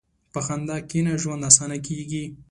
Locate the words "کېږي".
1.87-2.23